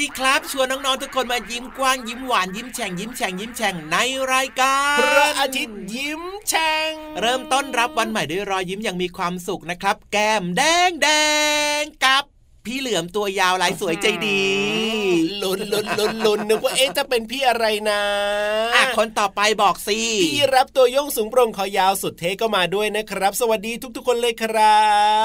[0.00, 3.96] ดีครับ ชวนน้องๆทุกคนมายิ้มกว้างยิ้มหวานยิ้มแฉ่งยิ้มแฉ่งยิ้มแฉ่งใน
[4.32, 11.08] รายการพระอาทิตย์ยิ้มแฉ่งเริ่มต้นรับวันใหม่ด้วยรอยยิ้มอย่างมีความสุขนะครับ แก้มแดงแด
[11.80, 12.24] งกับ
[12.66, 14.42] พี่เหลือมตัวยาวลายสวยใจดี
[15.42, 18.02] ลุ้นลุ้นลุ้นลุ้นนึกว่าเอ๊ะจะเป็นพี่อะไรนะ
[18.74, 24.80] อะคนต่อไปบอกสิพี่รับตัวโยงสูงโปร่งคอยาวสุดเท่ก็มาด้วยนะครับ สวัสดีทุก ๆ คนเลยครั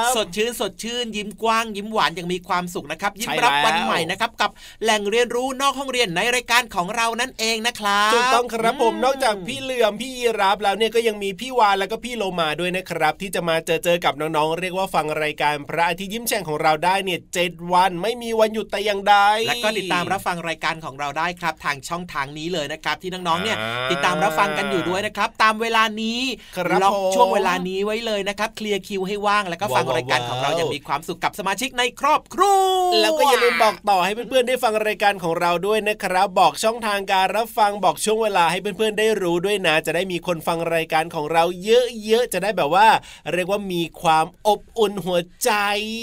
[0.08, 4.50] บ สดชื่นสดชื่นยิ้มกว้างยิ้มหวานอย่างมีความสุขนะครับ ยิ้มใช่รับแล้ววันใหม่นะครับกับ
[4.82, 19.16] แหล่งเรียนรู้นอกห้องเรียนในรายการของเรานั่นเองนะครับถูกต้องครับผมมนอกจากพี่เหลือมพี่ยีรับแล้วเนี่ยก็ยังมีพี่วานแล้วก็พี่โลมาด้วยนะครับ ที่จะมาเจอเจอกับน้องๆเรียกว่าฟังรายการพระอาทิตย์ยิ้มแฉ่งของเราได้เนี่ยเจ็ดวัน ไม่มีวันหยุดแต่อย่างใด
[19.46, 26.20] และก็ติดตามรับฟังรายการของเราได้ครับ ทางช่องทางนี้เลยนะครับ ที่น้องๆเนี่ยอ่าติดตามรับฟังกันอยู่ด้วยนะครับ ตามเวลานี้
[26.56, 42.86] ครับล็อกผมช่วงเวลานี้ไว้เลยนะครับ เคลียร์คิวให้ว่างแล้วก็ฟังว้าวรายการของเราว้าวอย่างมีความสุขกับสมาชิกในครอบครัวแล้วก็อย่าลืมบอกต่อให้เพื่อนๆได้ฟังรายการของเราด้วยนะครับ บอกช่องทางการรับฟังบอกช่วงเวลาให้เพื่อนๆได้รู้ด้วยนะ จะได้มีคนฟังรายการของเราเยอะๆจะได้แบบว่า
[43.32, 45.50] เรียกว่ามีความอบอุ่นหัวใจ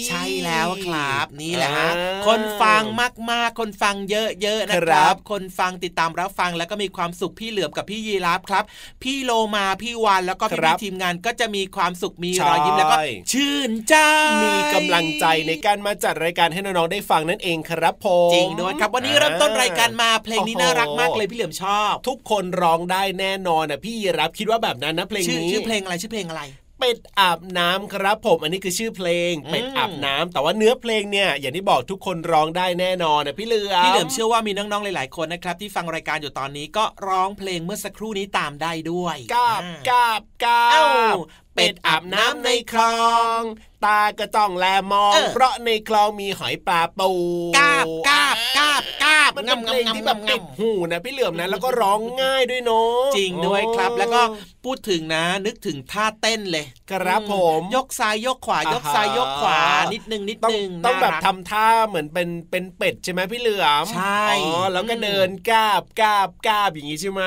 [0.07, 2.83] ใช่แล้วครับนี่แหละฮะอ่าคนฟัง
[3.31, 8.63] มากๆ คนฟังเยอะๆนะคครัรับบคนฟังติดตามรับฟังแล้วก็มีความสุขพี่เหลือมกับพี่ยีราฟครับ
[9.03, 12.97] พี่โลมาพี่วานแล้วก็พี่ๆทีมงานก็จะมีความสุขมีรอยยิ้มแล้วก็
[13.31, 13.95] ชื่นใจ
[14.43, 26.43] มีกำลังใจในการมาจัดรายการให้น้องๆได้ฟังนั่นเองครับผมจริงด้วยครับ วันนี้เริ่มต้นรายการมาเพลงนี้โอ้โหน่ารักมากเลยพี่เหลือมชอบ ทุกคนร้องได้แน่นอนนะพี่รับคิดว่าแบบนั้นนะเพลงชื่อนี้ชื่อเพลงอะไรชื่อเพลงอะไร
[26.83, 40.83] เป็ดอาบน้ำครับผม อันนี้คือชื่อเพลงอืมเป็ดอาบน้ำแต่ว่าเนื้อเพลงเนี่ยอย่างที่บอกทุกคนร้องได้แน่นอนนะพี่เหลือมพี่เหลือมเชื่อว่ามีน้องๆหลายๆคนนะครับที่ฟังรายการอยู่ตอนนี้ก็ร้องเพลงเมื่อสักครู่นี้ตามได้ด้วยกาบอ่กาบกาเอ้า
[41.15, 41.17] บ
[41.55, 43.03] เป็ดอาบน้ำในคลอ
[43.39, 43.41] ง
[43.85, 47.11] ตาก็ต้องแลมองเออเพราะในคลองมีหอยปลาปู
[47.57, 54.21] กาบกาบกาบกาบมันเป็นเพลงงำที่แบบงำติดหูนะพี่เหลือมนะแล้วก็ร้องง่ายด้วยเนาะจริงด้วยครับ แล้วก็
[54.63, 59.59] พูดถึงนะ นึกถึงท่าเต้นเลย ครับอืผม ยกซ้ายยกขวาอ่าฮะยกซ้ายยกขวา
[59.93, 67.21] นิดนึงนิดต้องนึงต้องแบบน่ารักทำท่าเหมือนเป็นเป็นเป็ดใช่ไหมพี่เหลือมใช่อ๋อแล้วก็อืมเดินกาบกาบกาบอย่างนี้ใช่ไหม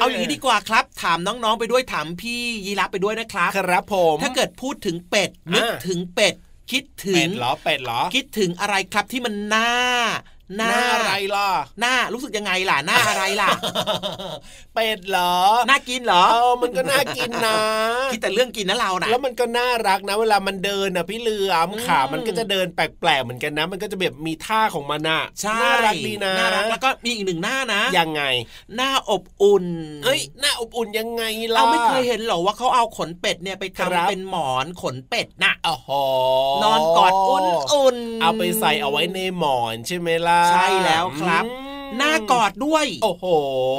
[0.00, 6.34] เอาอย่างนี้ดีกว่าครับ ถามน้องๆไปด้วยถามพี่ยีรับไปด้วยนะครับครับผม ถ้าเกิดพูดถึงเป็ดนึกอ่าถึงเป็ด
[6.70, 9.70] คิดถึเป็งดเหรอเป็ดเหรอคิดถึงอะไรครับที่มันหน้า
[10.56, 11.48] หน้าหน้าอะไรล่ะ
[11.80, 13.50] หน้ารู้สึกยังไงล่ะ หน้าอะไรล่ะ
[14.74, 15.36] เป็ดเหรอ
[15.68, 17.58] น่ากินเหรอ เออ มันก็น่ากินนะ
[18.12, 28.22] คิดแต่เรื่องกินนะเรานะแล้วมันก็น่ารักนะ เวลามันเดินนะพี่เหลือมอืมขา มันก็จะเดินแปลกๆเหมือนกันนะ มันก็จะแบบมีท่าของมันน่ะใช่น่ารักดีนะ น่ารัก แล้วก็มีอีกหนึ่งหน้านะ ยังไง
[28.76, 29.66] หน้าอบอุ่น
[30.04, 31.24] เฮ้ย หน้าอบอุ่นยังไง
[31.54, 35.90] ล่ะเราไม่เคยเห็นหรอว่าเขาเอาขนเป็ดเนี่ยไปครับทำเป็นหมอนขนเป็ดน่ะอ๋อโห
[36.62, 41.44] นอนกอดอุ่นๆ เอาไปใส่เอาไว้ในหมอนใช่ไหมล่ะใช่แล้วครับ
[41.98, 43.24] หน้ากอดด้วย โอ้โห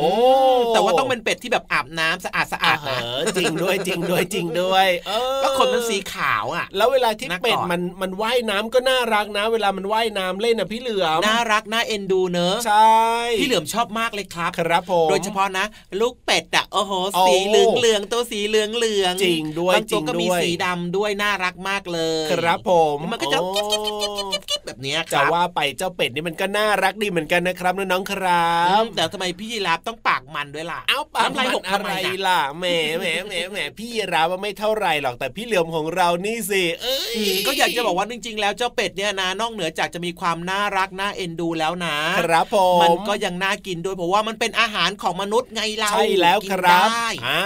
[0.04, 0.10] อื
[0.58, 3.00] มแต่ว่าต้องเป็นเป็ดที่แบบอาบน้ำสะอาดสะอาดนะ
[3.38, 12.98] จริงด้วยจริงด้วยจริงด้วยเออก็ขนมันสีขาวอะ แล้วเวลาที่เป็ดมันมันว่ายน้ำก็น่ารักนะ เวลามันว่ายน้ำเล่นอะพี่เหลือมน่ารักน่าเอ็นดูเนอะใช่
[13.40, 15.66] พี่เหลือมชอบมากเลยครับครับผมโดยเฉพาะนะ
[16.00, 16.92] ลูกเป็ดอะโอ้โห
[17.28, 31.90] สีเหลืองเหลืองตัวสีเหลืองเหลืองจริงด้วยบางตัวก็มีสีดำด้วยน่ารักมากเลย ครับผมมันก็จะกิ๊บกิ๊บกิ๊บกิ๊บกิ๊บแบบนี้จะว่าไปเจ้าเป็ดนี่มันก็น่ารักดีเหมือนกันนะครับน้องๆครับ แต่ทำไมพี่ยีราฟต้องปากมันด้วยล่ะ เอ้าปากมันอะไร
[32.28, 32.66] ล่ะแหม
[33.00, 37.16] แหมแหมแหมพี่ยีราฟไม่เท่าไรหรอกแต่พี่เหลือมของเรานี่สิเอ้ย
[37.48, 46.88] ก็อยากจะบอกว่าจริง ๆ แล้วเจ้าเป็ดเนี่ยนะนอกเหนือจากจะมีความน่ารักน่าเอ็นดูแล้วนะครับผมมันก็ยังน่ากินด้วยเพราะว่ามันเป็นอาหารของมนุษย์ไงเราใช่แล้วครับ
[47.26, 47.42] อ่า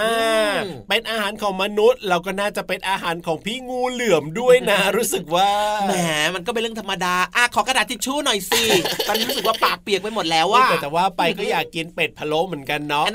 [0.88, 5.50] เป็นอาหารของมนุษย์เราก็น่าจะเป็นอาหารของพี่งูเหลือมด้วยนะ รู้สึกว่า
[5.86, 5.94] แหม
[6.34, 8.62] มันก็เป็นเรื่องธรรมดาอะขอกระดาษทิชชู่หน่อยสิ
[9.08, 13.06] ตอนนี้รู้สึกว่าปากเปียกไปหมดแล้วแล้วว่าแต่ว่าไปก็อยากกินเป็ดพะโล้เหมือนกันเนาะ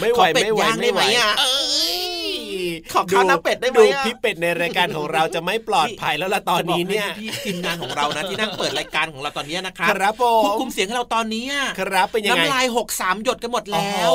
[0.00, 1.32] ไม่ไหวไม่ไหวไม่ไหวอะ
[2.92, 11.44] ขอข้าวน้ำเป็ดได้ไหมดูพี่เป็ดในรายการของเราจะไม่ปลอดภัยแล้วล่ะตอนนี้เนี่ยพี่ทีมงานของเรานะที่นั่งเปิดรายการของเราตอนนี้นะครับครับผมควบคุมเสียงให้เราตอนนี้
[11.80, 14.12] ครับเป็นยังไงน้ำลายหกสามหยดกันหมดแล้ว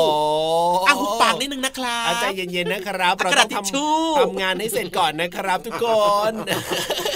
[0.86, 5.86] อะหุบปากนิดนึงนะครับใจเย็นๆนะครับเราต้องทำทำงานให้เสร็จก่อนนะครับ ทุกค
[6.30, 6.32] น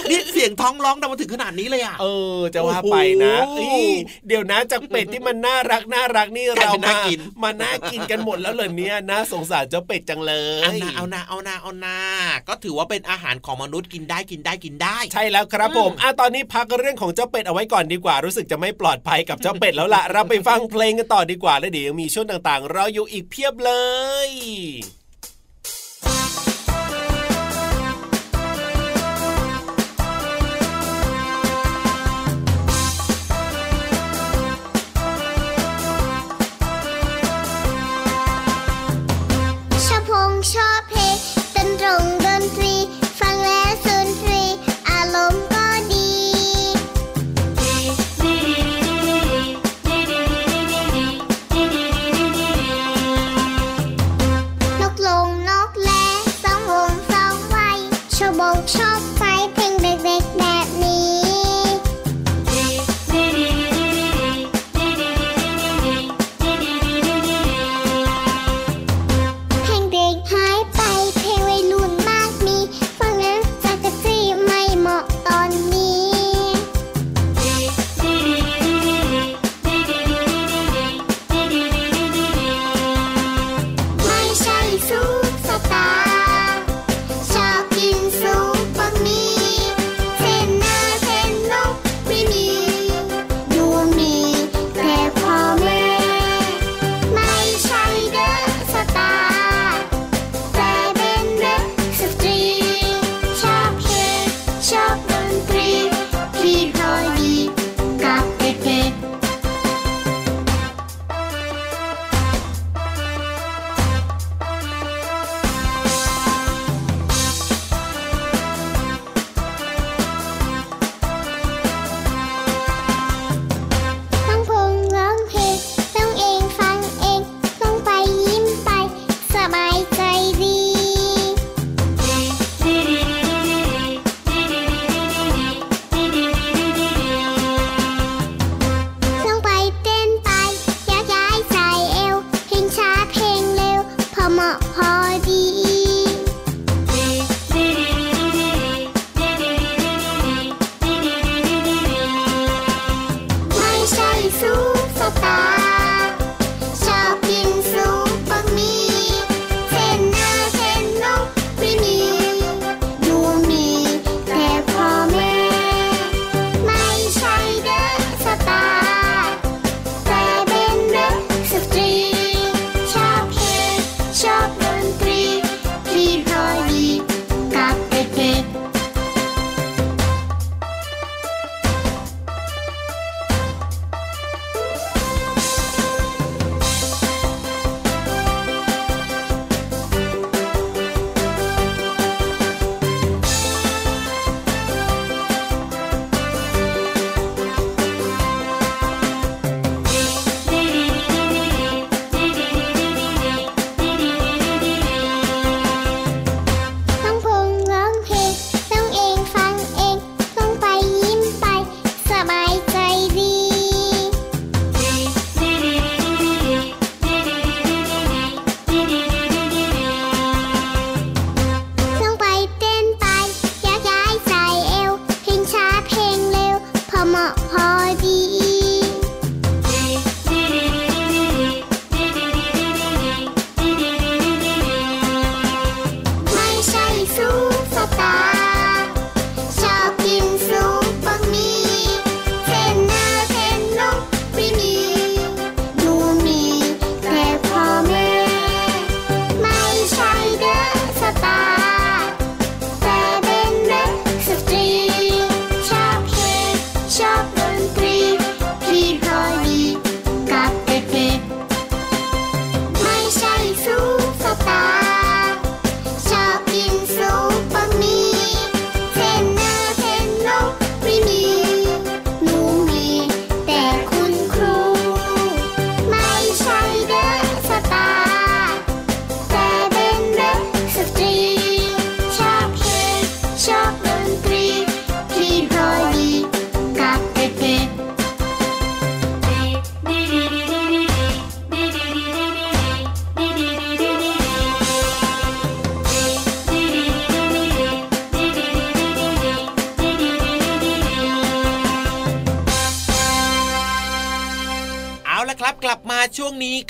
[0.09, 2.05] นี่เสียงท้องร้องดังมาถึงขนาดนี้เลยอะเอ
[2.37, 3.33] อจะว่าไปนะ
[4.27, 6.93] เดี๋ยวนะจากเป็ดที่มันน่ารักน่ารักนี่เรามา
[7.43, 11.97] มาน่ากินกันหมดแล้วเลยเนี่ยน่าสงสารเจ้าเป็ดจังเลยเอานาเอานาเอานาเอานา
[12.47, 23.71] ก็ถือว่าเป็นอาหารของมนุษย์กินได้กินได้กินได้ ใช่แล้วครับผมอะตอนนี้พักเรื่องของเจ้าเป็ดเอาไว้ก่อนดีกว่า รู้สึกจะไม่ปลอดภัยกับเจ้าเป็ดแล้วล่ะเราไปฟังเพลงกันต่อดีกว่าแล้วเดี๋ยวมีช่วงต่างๆรออยู่อีกเพียบเล
[24.27, 24.29] ย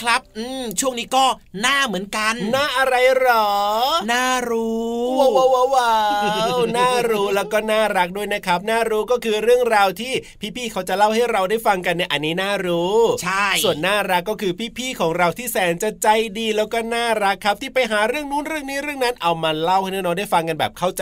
[0.02, 1.26] ครับ อืมช่วงนี้ก็
[1.62, 3.48] หน้าเหมือนกันหน้าอะไรหรอ
[4.08, 5.94] หน้ารู้ว้าวว้าวว้า
[6.56, 10.14] วน่ารู้แล้วก็น่ารักด้วยนะครับน่ารู้ก็คือเรื่องราวที่
[10.56, 16.08] พี่ๆเขาจะเล่าให้เราได้ฟังกันเนี่ยอันนี้น่ารู้ใช่ส่วนน่ารักก็คือพี่ๆของเราที่แสนจะใจ
[16.40, 21.02] ดีแล้วก็น่ารักครับ ที่ไปหาเรื่องนู้นเรื่องนี้เรื่องนั้นเอามาเล่าให้น้องๆได้ฟังกันแบบเข้าใจ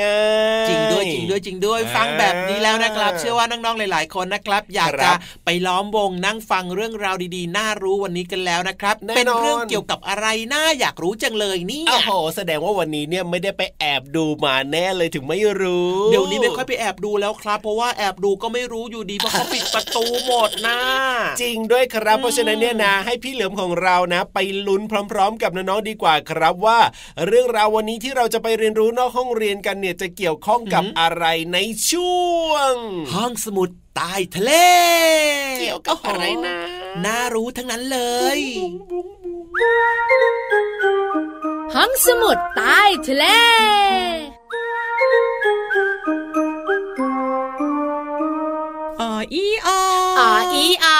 [0.00, 0.22] ง่า
[0.64, 20.78] ยๆ จริงด้วยจริงด้วยจริงด้วยฟังแบบนี้แล้วนะครับ เชื่อว่าน้องๆหลาย ๆ คนนะครับ อยากครัจะบไปล้อมวงนั่งฟังเรื่องราวดีๆ น่ารู้วันนี้กันแล้วนะครับแน่นอนเป็นเรื่องเกี่ยวกับอะไรน่าอยากรู้จังเลยเนี่ยโอ้โหแสดงว่าวันนี้เนี่ยไม่ได้ไปแอบดูมาแน่เลยถึงไม่รู้ เดี๋ยวนี้ไม่ค่อยไปแอบดูแล้วครับ เพราะว่าแอบดูก็ไม่รู้อยู่ดีเพราะเขาปิดประตูหมดนะ
[21.42, 26.78] จริงด้วยครับอืมเพราะฉะนั้นเนี่ยนะให้พี่เหลือมของเรานะ ไปลุ้นพร้อม ๆ กับน้องๆดีกว่าครับว่า
[27.26, 31.58] เรื่องราววันนี้ที่เราจะไปเรียนรู้นอกห้องเรียนกันเนี่ยจะเกี่ยวข้องกับอะไรใน
[31.90, 32.74] ช่วง
[33.14, 34.52] ห้องสมุดใต้ทะเล
[35.58, 36.54] เกี่ยวกับอะไรนะ
[37.04, 37.98] น่ารู้ทั้งนั้นเล
[38.38, 38.40] ย
[41.74, 43.24] ห้องสมุดใต้ทะเล
[49.00, 49.80] อออีออ
[50.18, 50.99] อ๋ออีอา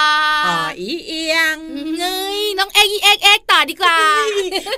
[2.91, 3.97] องเอ็กอีเอ็กเอ็กต่อดีกว่า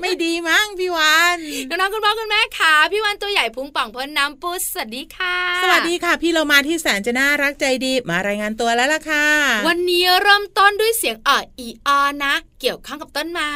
[0.01, 1.37] ไม่ดีมั้งพี่วัน
[1.69, 9.27] น้องๆคุณพ่อคุณแม่ขาพี่วันตัวใหญ่พุงป่องพ้นน้ำปุสสวัสดีค่ะ สวัสดีค่ะ พี่เรามาที่แสนจะน่ารักใจดีมารายงานตัวแล้วล่ะค่ะ
[9.67, 13.53] วันนี้เริ่มต้นด้วยเสียงอ่ออีออนะ เกี่ยวข้องกับต้นไม้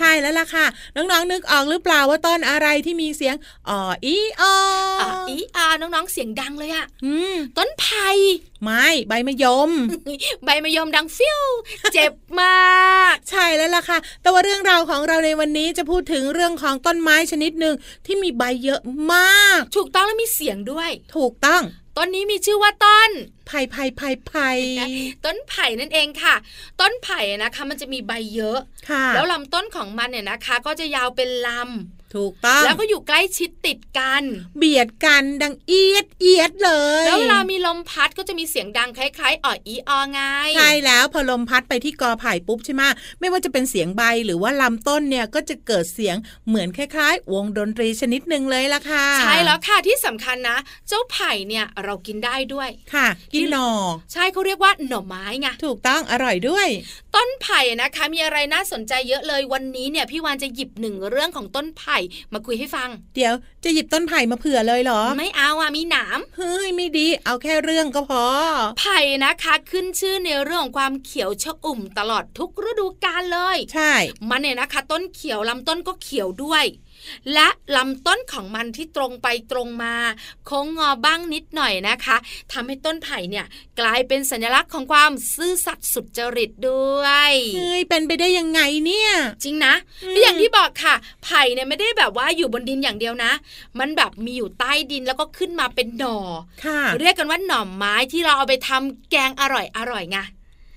[0.00, 0.66] ใช่แล้วล่ะค่ะ
[0.96, 3.34] น้องๆนึกออกหรือเปล่าว่าต้นอะไรที่มีเสียง
[3.68, 4.54] อออีออ
[5.00, 8.08] อ่ออีอาน้องๆเสียงดังเลยอะอืมต้นไผ่
[8.62, 9.70] ไม้ใบมะยม
[10.44, 11.42] ใบมะยมดังฟิว
[11.92, 17.74] เจ็บมาก ใช่แล้วล่ะค่ะ แต่ว่าเรื่องราวของเราในวันนี้จะพูดถึงเรื่องของต้นไม้ชนิดหนึ่ง
[18.06, 18.80] ที่มีใบเยอะ
[19.12, 21.62] มาก ถูกต้องแล้วมีเสียงด้วย ถูกต้อง
[21.96, 23.10] ต้นนี้มีชื่อว่าต้น
[23.46, 24.50] ไผ่ไผ่ไผ่ไผ่
[25.24, 26.34] ต้นไผ่นั่นเองค่ะ
[26.80, 28.58] ต้นไผ่นะคะมันจะมีใบเยอะ
[28.90, 31.48] ค่ะแล้วลำต้นของมันเนี่ยนะคะ ก็จะยาวเป็นล
[32.16, 34.22] ถูกต้องำแล้วก็อยู่ใกล้ชิดติดกัน
[34.58, 40.20] เบียดกันดังเอียดเอียดเลย แล้วเวลามีลมพัดก็จะมีเสียงดังคล้ายๆอ่ออีออไง
[40.56, 42.82] ใช่แล้วพอลมพัดไปที่กอไผ่ปุ๊บใช่ไหม
[43.20, 46.16] ไม่ว่าจะเป็นเสียงใบหรือว่าลำต้นเนี่ยก็จะเกิดเสียง
[46.48, 53.70] เหมือนคล้าย ๆ วงดนตรีชนิดหนึ่งเลยล่ะค่ะ ใช่แล้วค่ะที่สำคัญนะ เจ้าไผ่เนี่ยเรากินได้ด้วยค่ะ กินหนอ
[54.12, 56.68] ใช่เขาเรียกว่าหน่อไม้ไงถูกต้องอร่อยด้วย
[57.14, 61.96] ต้นไผ่นะคะ มีอะไรน่าสนใจเยอะเลยวันนี้เนี่ยพี่วานจะหยิบหนึ่งเรื่องของต้นไผ่
[62.32, 68.24] มาคุยให้ฟัง เดี๋ยวจะหยิบต้นไผ่มาเผื่อเลยเหรอ ไม่เอาอะมีหนามเฮ้ยไม่ดี เอาแค่เรื่องก็พอ
[68.78, 73.92] ไผ่นะคะขึ้นชื่อในเรื่องของความเขียวชอุ่มตลอดทุกฤดูกาลเลย ใช่
[74.30, 76.64] มันเนี่ยนะคะ ต้นเขียวลำต้นก็เขียวด้วย
[77.34, 79.94] และลำต้นของมันที่ตรงไปตรงมา
[80.46, 82.16] โค้งงอบ้างนิดหน่อยนะคะ
[82.52, 83.46] ทำให้ต้นไผ่เนี่ย
[83.80, 89.10] กลายเป็นสัญลักษณ์ของความซื่อสัตย์สุจริตด้วยเฮ้ยเป็นไปได้ยังไงเนี่ย
[89.44, 90.94] จริงนะอืมและอย่างที่บอกค่ะ
[91.24, 93.32] ไผ่เนี่ยไม่ได้แบบว่าอยู่บนดินอย่างเดียวนะ
[93.78, 96.18] มันแบบมีอยู่ใต้ดินแล้วก็ขึ้นมาเป็นหน่อ
[96.64, 100.18] ค่ะเรียกกันว่าหน่อไม้ที่เราเอาไปทำแกงอร่อยอร่อยไง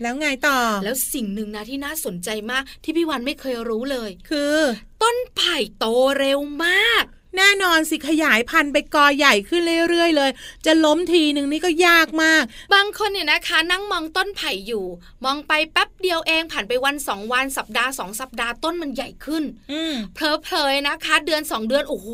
[0.01, 4.55] แล้วไงต่อ แล้วสิ่งหนึ่งนะที่น่าสนใจมากที่พี่วันไม่เคยรู้เลย คือ
[5.01, 5.85] ต้นไผ่โต
[6.19, 7.05] เร็วมาก
[7.37, 10.31] แน่นอนสิขยายพันธุ์ไปกอใหญ่ขึ้นเรื่อยๆ เลย
[10.65, 14.85] จะล้มทีหนึ่งนี่ก็ยากมาก บางคนเนี่ยนะคะ นั่งมองต้นไผ่อยู่
[15.25, 22.09] มองไปแป๊บเดียวเองผ่านไปวันสองวันสัปดาห์สองสัปดาห์ต้นมันใหญ่ขึ้นอืมเพลอเพลยนะคะ เดือนสองเดือนโอ้โห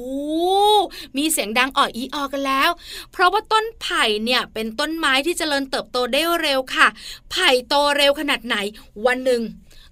[1.17, 2.69] มีเสียงดังอ่ออีออกันแล้ว
[3.11, 6.87] เพราะว่าต้นไผ่เนี่ยเป็นต้นไม้ที่เจริญเติบโตได้เร็วค่ะ
[7.31, 8.55] ไผ่โตเร็วขนาดไหน
[9.05, 9.41] วันหนึ่ง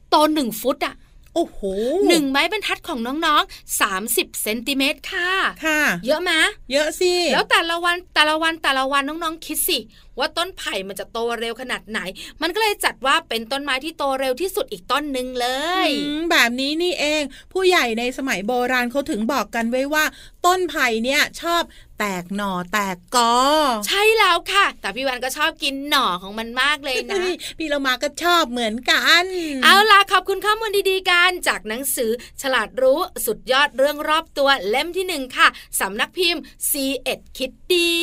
[0.10, 0.96] โตหนึ่งฟุตอะ
[1.39, 1.63] โอ้โห
[2.08, 5.31] หนึ่งไม้บรรทัดของน้องๆ 30เซนติเมตรค่ะ
[5.65, 6.31] ค่ะ เยอะไหม
[6.72, 9.77] เยอะสิ แล้วแต่ละวันแต่ละวันแต่ละวันน้องๆ คิดสิ
[10.19, 12.00] ว่าต้นไผ่มันจะโตเร็วขนาดไหน
[12.41, 15.48] มันก็เลยจัดว่าเป็นต้นไม้ที่โตเร็วที่สุดอีกต้นหนึ่งเล
[15.88, 20.05] ยอืมแบบนี้นี่เอง ผู้ใหญ่ในสมัยโบราณเขาถึงบอกกันไว้ว่า
[20.46, 21.62] ต้นไผ่เนี่ยชอบ
[22.00, 23.36] แตกหน่อแตกกอ
[23.88, 29.25] ใช่แล้วค่ะ แต่พี่วันก็ชอบกินหน่อของมันมากเลยนะเฮ้ยพี่เรามาก็ชอบเหมือนกัน
[29.63, 35.48] เอาล่ะขอบคุณข้อมูลดีๆกันจากหนังสือ ฉลาดรู้สุดยอดเรื่องรอบตัวเล่มที่หนึ่งค่ะ
[35.79, 37.94] สำนักพิมพ์ C ีเอ็ดคิดดี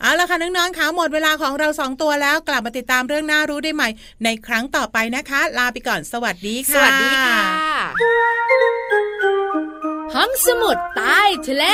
[0.00, 3.88] เอาละค่ะน้องๆคะหมดเวลาของเราสองตัวแล้วกลับมาติดตามเรื่องน่ารู้ได้ใหม่
[4.24, 7.42] ในครั้งต่อไปนะคะ ลาไปก่อนสวัสดีสค่ะวัสดีค่ะ
[10.14, 11.64] ห้องสมุดใต้ทะเล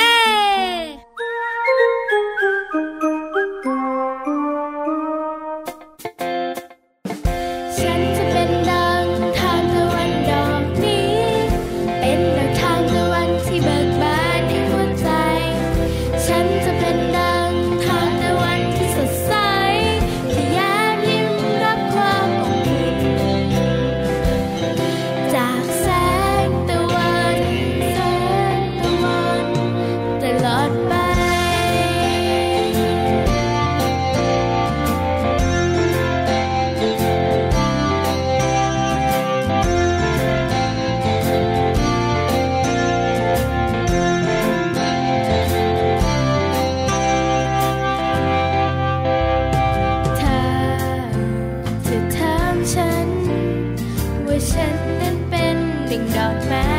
[52.71, 53.09] ฉัน
[54.25, 55.57] ว่าฉันนั้นเป็น
[55.89, 56.72] ดิ่งดอกไม้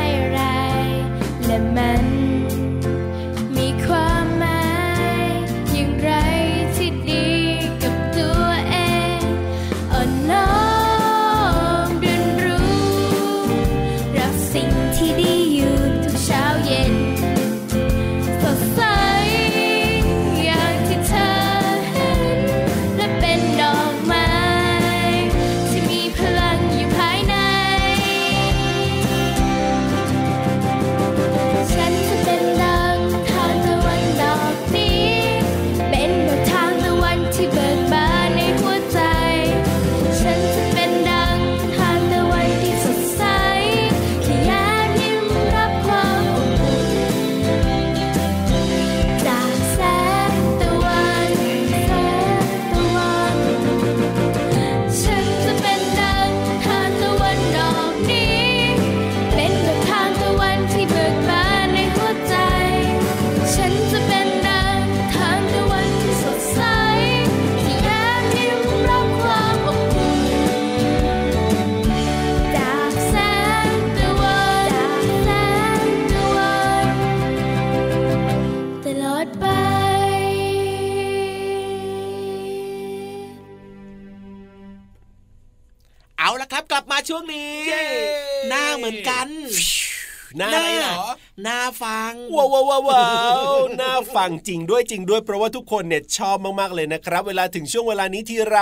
[94.17, 98.59] ฟังจริงด้วยจริงด้วยเพราะว่าทุกคนเนี่ยชอบมากๆเลยนะครับ เวลาถึงช่วงเวลานี้ทีไร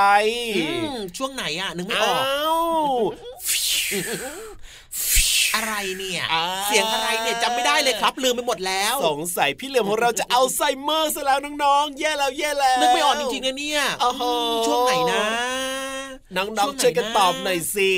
[0.57, 2.19] อืมช่วงไหนอะนึกไม่ออ้าอก
[2.93, 3.03] ว
[5.57, 14.23] อะไรเนี่ยอ่าเสียงอะไรเนี่ยจำไม่ได้เลยครับ ลืมไปหมดแล้ว สงสัยพี่เหลือมของเราจะเอาไซเมอร์ซะแล้วน้องๆ แย่แล้วแย่แล้วนึกไม่ออกจริงๆนะเนี่ยโอ้โห
[14.67, 15.23] ช่วงไหนนะ
[16.37, 17.95] น้องช่วงๆไหนช่วยกันนะตอบหน่อยสิ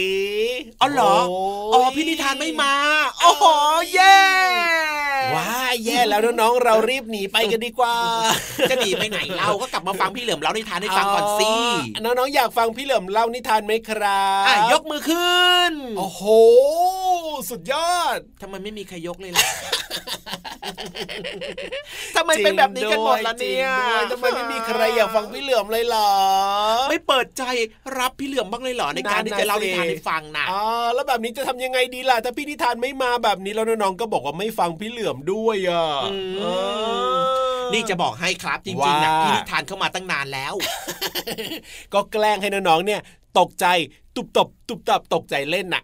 [0.81, 1.33] อ๋อเหรอโย
[1.73, 2.75] อ๋อพี่นิทานไม่มา
[3.21, 3.45] โอ้โห
[3.93, 4.19] เย่
[5.35, 5.49] ว้า
[5.85, 7.97] แย่แล้วน้องๆเรารีบหนีไปกันดีกว่า
[8.71, 11.53] จะหนีไปไหนเราก็กลับมาฟังพี่เหลิมเล่านิทานให้ฟังก่อนสิ
[12.03, 16.23] น้องๆอยากฟังพี่เหลือมเล่านิทานไหมครับอะยกมือขึ้น โอ้โห
[17.51, 19.47] สุดยอดทำไมไม่มีใครยกเลยล่ะ
[22.17, 26.11] ทำไมเป็นแบบนี้กันหมดล่ะเนี่ยจริงด้วยทำไมไม่มีใครอยากฟังพี่เหลือมเลยเหรอ
[26.91, 27.45] ไม่เปิดใจ
[27.99, 36.45] รับพี่เหลือมบ้างเลยเหรอในการที่จะเล่านิทานให้ฟังน่ะอ่าแล้วแบบนี้จะทำยังไงดีล่ะถ้าพี่นิทานไม่มาแบบนี้แล้วน้องๆก็บอกว่าไม่ฟังพี่เหลือมด้วยอะอืมเอ
[37.15, 40.55] อนี่จะบอกให้ครับจริงๆนะว่าพี่นิทานเข้ามาตั้งนานแล้ว
[41.95, 43.01] ก็แกล้งให้น้องๆเนี่ย
[43.39, 43.67] ตกใจ
[44.17, 45.83] ตุบตบตุบตับตกใจเล่นน่ะ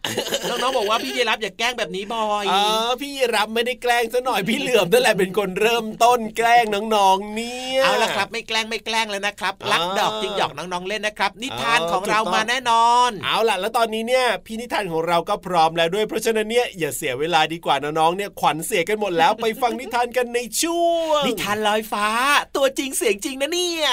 [0.48, 2.54] น้องๆบอกว่าพี่เยรับอย่าแกล้งแบบนี้บ่อยเอ
[2.88, 22.08] อพี่รับไม่ได้แกล้งซะหน่อยพี่เหลือมนั่นแหละเป็นคนเริ่มต้นแกล้งน้องๆเนี่ยเอาละครับไม่แกล้งไม่แกล้งแล้วนะครับรักอ่าดอกจริงหยอกน้องๆเล่นนะครับ นิทานอ่าของเราถูกต้องมาแน่นอน เอาล่ะ แล้วตอนนี้เนี่ยพี่นิทานของเราก็พร้อมแล้วด้วยเพราะฉะนั้นเนี่ยอย่าเสียเวลาดีกว่าน้องๆเนี่ยขวัญเสียกันหมดแล้วไปฟังนิทานกันในช่วงนิทานลอยฟ้า
[22.56, 23.88] ตัวจริงเสียงจริงนะเนี่ย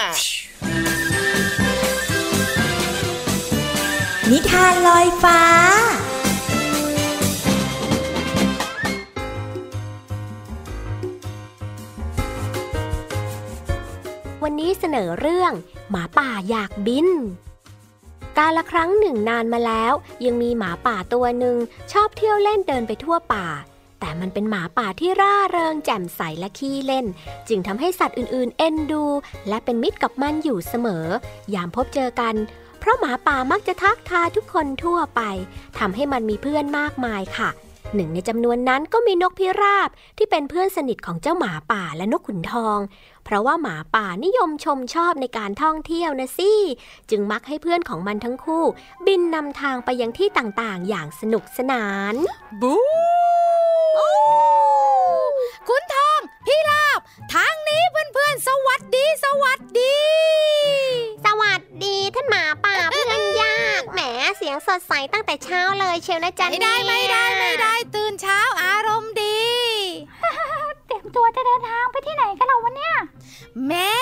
[4.34, 5.42] นิทานลอยฟ้า
[14.44, 15.52] วันนี้เสนอเรื่อง
[15.90, 17.08] หมาป่าอยากบิน
[18.38, 19.94] กาละครั้งหนึ่งนานมาแล้ว
[20.26, 21.58] ยังมีหมาป่าตัวหนึ่ง
[21.92, 23.48] ชอบเที่ยวเล่นเดินไปทั่วป่า
[24.00, 27.06] แต่มันเป็นหมาป่าที่ร่าเริงแจ่มใสและขี้เล่น
[27.48, 29.04] จึงทำให้สัตว์อื่นๆ เอ็นดู
[29.50, 31.06] และเป็นมิตรกับมันอยู่เสมอ
[31.56, 32.36] ยามพบเจอกัน
[32.80, 35.22] เพราะหมาป่ามักจะทักทายทุกคนทั่วไป
[35.80, 37.50] ทำให้มันมีเพื่อนมากมายค่ะ
[37.96, 42.80] หนึ่งในจำนวนนั้นก็มีนกพิราบที่เป็นเพื่อนสนิทของเจ้าหมาป่าและนกขุนทอง
[43.26, 46.52] เพราะว่าหมาป่านิยมชมชอบในการท่องเที่ยวนะสิ
[47.10, 48.64] จึงมักให้เพื่อนของมันทั้งคู่
[49.06, 52.16] บินนำทางไปยังที่ต่างๆ อย่างสนุกสนาน
[52.62, 52.76] บู
[55.70, 57.00] คุณทอง พี่ลาบ
[57.34, 59.98] ทางนี้เพื่อนๆ สวัสดี สวัสดี
[61.26, 64.00] สวัสดีท่านหมาป่าเพื่อนยากแหม
[64.38, 69.40] เสียงสดใสตั้งแต่เช้าเลยเชียวนะจ๊ะไม่ได้ไม่ได้ไม่ได้ตื่นเช้าอารมณ์ดี
[70.88, 72.96] เตรียมตัวจะเดินทางไปที่ไหนกันเราวะเนี่ย
[73.68, 73.96] แม่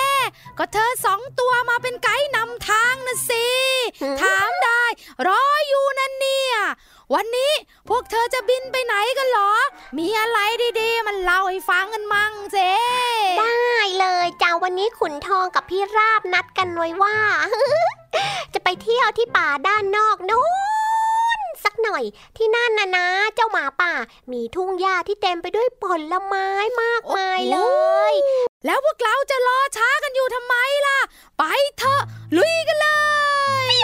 [0.58, 3.46] ก็เธอสองตัวมาเป็นไกด์นำทางนะสิ
[4.22, 4.84] ถามได้
[5.26, 6.56] รออยู่นั่นเนี่ย
[7.14, 7.65] วันนี้พ
[7.96, 9.52] วกเธอจะบินไปไหนกันเหรอ
[9.98, 10.38] มีอะไร
[10.80, 12.58] ดีๆ มันเล่าให้ฟังกันมั่งเจ
[13.38, 17.18] ได้เลยจ้าวันนี้ขุนทองกับพี่ราบนัดกันไว้ว่า
[18.54, 20.46] จะไปเที่ยวที่ป่าด้านนอกนู้
[21.38, 22.04] นสักหน่อย
[22.36, 23.92] ที่นั่นนะนะ เจ้าหมาป่า
[24.32, 26.48] มีทุ่งหญ้าที่เต็มไปด้วยผลไม้
[26.82, 27.58] มากมายเล
[28.12, 28.14] ย
[28.66, 30.54] แล้วพวกเราจะรอช้ากันอยู่ทำไม
[30.86, 30.98] ล่ะ
[31.38, 31.42] ไป
[31.78, 32.02] เถอะ
[32.36, 32.88] ลุยกันเล
[33.72, 33.74] ย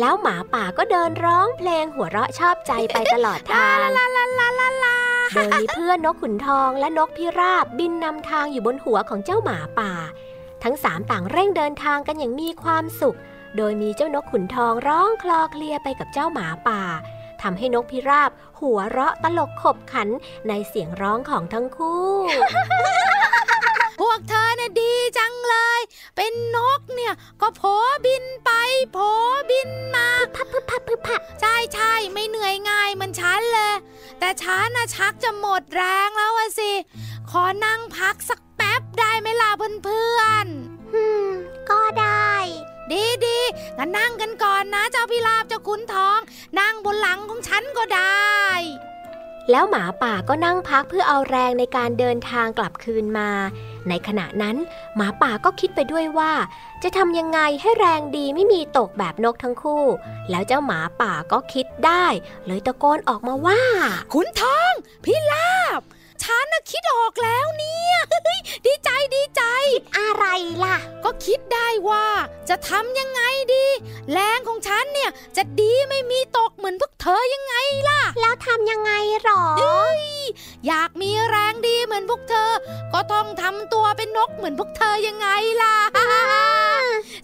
[0.00, 4.96] แล้วหมาป่าก็เดินร้องเพลงหัวเราะชอบใจไปตลอดทางลาลาลาลาลา
[5.34, 9.92] โดยมีเพื่อนนกขุนทองและนกพิราบบินนำทางอยู่บนหัวของเจ้าหมาป่า
[10.64, 13.18] ทั้งสามต่างเร่งเดินทางกันอย่างมีความสุข
[13.56, 16.82] โดยมีเจ้านกขุนทองร้องคลอเคลียไปกับเจ้าหมาป่า
[17.42, 20.08] ทำให้นกพิราบ หัวเราะตลกขบขัน
[20.48, 22.06] ในเสียงร้องของทั้งคู่
[24.00, 25.71] พวกเธอน่ะดีจังเลย
[26.16, 27.62] เป็นนกเนี่ยก็โผ
[28.04, 28.50] บินไป
[28.92, 28.98] โผ
[29.50, 33.74] บินมาพับพึบพับพึบพับใช่ใช่ไม่เหนื่อยง่ายเหมันฉันเลย
[34.18, 36.72] แต่ฉันน่ะชักจะหมดแรงแล้วอะสิ
[37.30, 39.50] ขอนั่งพักสักแป๊บได้ไหมล่ะ
[39.84, 41.28] เพื่อนๆอืม
[41.70, 42.32] ก็ได้
[42.92, 43.38] ดีดี
[43.78, 46.18] งั้นนั่งกันก่อนนะเจ้าพิราบเจ้าขุนทอง
[46.58, 48.32] นั่งบนหลังของฉันก็ได้
[49.50, 53.30] แล้วหมาป่าก็นั่งพักเพื่อเอาแรงในการเดินทางกลับคืนมา
[53.88, 54.56] ในขณะนั้น
[54.96, 56.32] หมาป่าก็คิดไปด้วยว่า
[56.82, 59.84] จะทำยังไงให้แรงดีไม่มีตกแบบนกทั้งคู่
[60.30, 62.06] แล้วเจ้าหมาป่าก็คิดได้
[62.46, 63.60] เลยตะโกนออกมาว่า
[64.12, 64.72] ขุนทอง
[65.04, 65.82] พิราบ
[66.22, 67.96] ฉันน่ะคิดออกแล้วเนี่ย
[68.66, 69.42] ดีใจดีใจ
[69.98, 70.24] อะไร
[70.64, 72.06] ล่ะ ก็คิดได้ว่า
[72.48, 73.22] จะทำยังไง
[73.54, 73.66] ดี
[74.12, 77.54] แรงของฉันเนี่ยจะดีไม่มีตกเหมือนพวกเธอยังไง
[77.88, 78.92] ล่ะ แล้วทำยังไง
[79.22, 79.44] หรอ
[80.66, 81.41] อยากมีแรงดี
[81.92, 82.50] เหมือนพวกเธอ
[82.94, 85.28] ก็ต้องทำตัวเป็นนกเหมือนพวกเธอยังไง
[85.62, 85.76] ล่ะ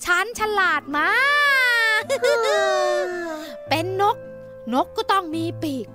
[0.04, 1.12] ฉันฉลาดมา
[2.00, 2.02] ก
[3.68, 4.16] เป็นนก
[4.72, 5.87] นกก็ต้องมีปีก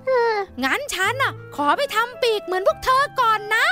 [0.64, 3.66] งั้นฉันน่ะ ขอไปทำปีกเหมือนพวกเธอก่อนนะ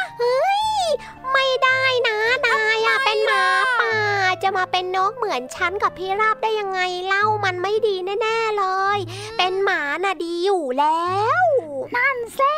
[1.33, 3.45] ไม่ได้นะนายอะเป็นหมา
[3.81, 3.95] ป่า
[4.43, 8.65] จะมาเป็นนกเหมือนฉันกับพี่ราบได้ยังไงเล่ามันไม่ดีแน่ๆเล
[8.97, 8.99] ย
[9.37, 11.13] เป็นหมาน่ะดีอยู่แล้
[11.43, 11.47] ว
[11.97, 12.57] นั่นเซ่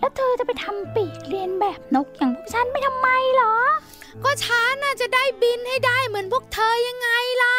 [0.00, 3.56] แล้วเธอจะไปทำปีกเรียนแบบนกอย่างพวกฉันไม่ทำไมเหรอ
[4.24, 7.08] ก็ฉันน่ะจะได้บินให้ได้เหมือนพวกเธอยังไง
[7.42, 7.56] ล่ะ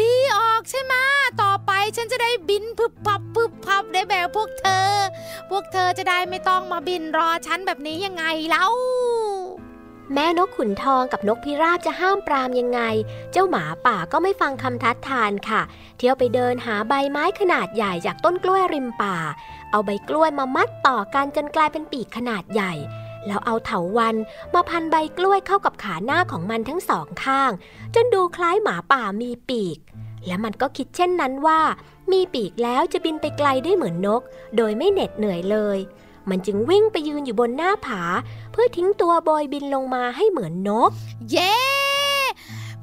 [0.00, 0.94] ดีออกใช่ไหม
[1.40, 1.47] ต่อไป
[1.96, 4.88] ฉันจะได้บินพึบพับพึบพับได้แบบพวกเธอ
[5.50, 8.66] พวกเธอจะได้ไม่ต้องมาบินรอฉันแบบนี้ยังไงเล่า
[10.14, 12.80] แม่นกขุนทองกับนกพิราบจะห้ามปรามยังไง
[13.32, 15.62] เจ้าหมาป่าก็ไม่ฟังคำทัดทานค่ะ
[15.98, 19.16] เที่ยวไปเดินหาใบไม้ขนาดใหญ่จากต้นกล้วยริมป่า
[19.70, 22.72] เอาใบกล้วยมามัดต่อกันจนกลายเป็นปีกขนาดใหญ่
[23.26, 24.16] แล้วเอาเถาวัน
[24.54, 27.50] มาพันใบกล้วยเข้ากับขาหน้าของมันทั้งสองข้าง
[27.94, 29.78] จนดูคล้ายหมาป่ามีปีก
[30.26, 31.60] และมันก็คิดเช่นนั้นว่า
[32.12, 34.22] มีปีกแล้วจะบินไปไกลได้เหมือนนก
[34.56, 35.78] โดยไม่เหน็ดเหนื่อยเลย
[36.30, 38.02] มันจึงวิ่งไปยืนอยู่บนหน้าผา
[38.52, 40.90] เพื่อทิ้งตัวโบยบินลงมาให้เหมือนนก
[41.30, 41.56] เย้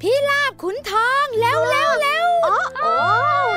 [0.00, 2.96] พี่ลาบขุนทองแล้วแล้วแล้วโอ้โอ้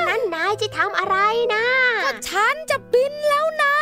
[0.08, 1.16] นั่นนายจะทำอะไร
[1.54, 1.64] นะ
[2.04, 3.74] ก็ฉันจะบินแล้วนะ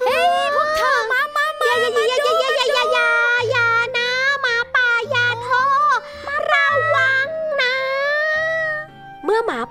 [0.00, 1.96] เฮ้ยพวกเธอมามามาอย่าอ
[2.96, 3.31] ย่าอ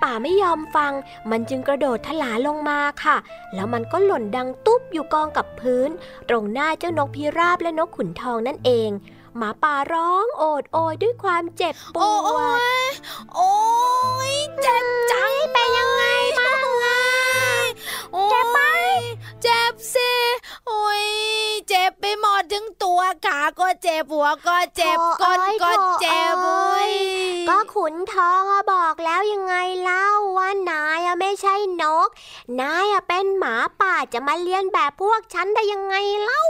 [0.04, 0.92] ป่าไม่ยอมฟัง
[1.30, 3.18] มันจึงกระโดดถลาลงมาค่ะ
[3.54, 5.90] แล้วมันก็หล่นดังตุ๊บอยู่กองกับพื้น
[6.30, 8.90] ตรงหน้าเจ้านกพิราบและนกขุนทองนั่นเอง
[9.38, 12.90] หมาป่าร้องโอดโอยด้วยความเจ็บปโอ้วโอ้ดย
[13.36, 13.52] โอ้
[14.32, 16.04] ยเจ็บจังเป็นยังไง
[16.40, 17.02] บ้างอะ
[18.30, 18.60] เจ็บไหม
[19.42, 20.12] เจ็บสิ
[20.72, 21.06] โอ้ย
[21.70, 26.92] เจ็บไปหมดทั้งตัวขาก็เจ็บหัวก็เจ็บก้นก็เจ็บเว้ย
[27.50, 30.08] ก็ขุนทองอะบอกแล้วยังไงเล่า
[30.38, 32.10] ว่านายอะไม่ใช่นก
[32.60, 36.44] นายอะเป็นหมาป่าจะมาเลียนแบบพวกฉันได้ยังไงเล่า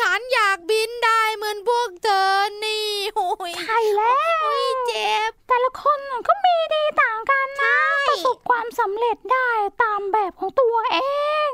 [0.00, 2.32] ฉันอยากบินได้เหมือนพวกเธอ
[2.64, 7.76] นี่โอ้ยใช่แล้วโอ้ยเจ็บ แต่ละคนก็มีดีต่างกันนะ
[8.08, 9.50] ประสบความสำเร็จได้
[9.82, 10.98] ตามแบบของตัวเอ
[11.46, 11.50] ง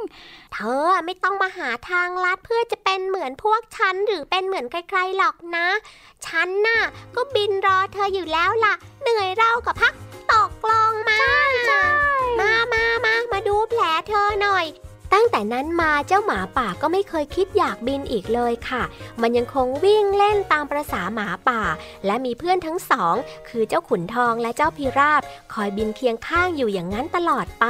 [0.57, 5.67] เธอไม่ต้องมาหาทางลัดเพื่อจะเป็นเหมือนพวกฉันหรือเป็นเหมือนใครๆหรอกนะ
[6.27, 6.81] ฉันน่ะ
[7.14, 9.95] ก็บินรอเธออยู่แล้วล่ะ เหนื่อยเรากับพัก
[10.33, 11.21] ตกลงมา
[12.40, 14.67] มามามามาดูแผลเธอหน่อย
[15.12, 18.83] ตั้งแต่นั้นมาเจ้าหมาป่าก็ไม่เคยคิดอยากบินอีกเลยค่ะ
[19.21, 21.62] มันยังคงวิ่งเล่นตามประษาหมาป่า
[22.07, 23.14] และมีเพื่อนทั้งสอง
[23.49, 27.67] คือเจ้าขุนทองและเจ้าพิราบ คอยบินเคียงข้างอยู่อย่างนั้นตลอดไป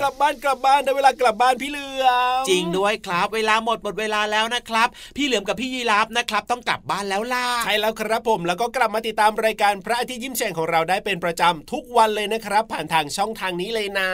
[0.00, 2.06] กลับบ้านกลับบ้านได้เวลากลับบ้านพี่เหลือ
[2.40, 14.10] มจริงด้วยครับ เวลาหมดหมดเวลาแล้วนะครับ พี่เหลือมกับพี่ยีรับนะครับ ต้องกลับบ้านแล้วล่ะใช่แล้วครับผมแล้วก็กลับมาติดตามรายการพระอาทิตย์ยิ้มแฉ่งของเราได้เป็นประจำทุกวันเลยนะครับ ผ่านทางช่องทางนี้เลยนะ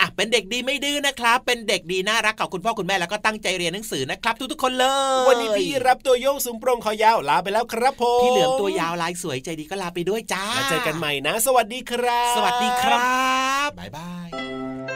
[0.00, 4.86] อะเป็นเด็กดีไม่ดื้อนะครับ เป็นเด็กดีน่ารักของคุณพ่อคุณแม่แล้วก็ตั้งใจเรียนหนังสือนะครับ ทุกๆคนเล
[5.22, 13.16] ย วันนี้พี่รับตัวโยงสูงโปร่งคอยาวลาไปแล้วครับผมพี่เหลือมตัวยาวลายสวยใจดีก็ลาไปด้วยจ้าแล้วเจอกันใหม่นะ สวัสดีครับ สวัสดีครั
[13.66, 14.95] บบ๊ายบาย